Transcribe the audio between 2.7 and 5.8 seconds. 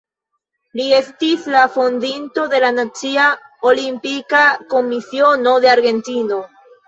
Nacia Olimpika Komisiono de